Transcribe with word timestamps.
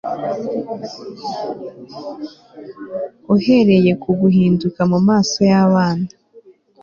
Uhereye 3.35 3.91
ku 4.01 4.09
guhinduka 4.19 4.79
mumaso 4.91 5.39
yabana 5.51 6.09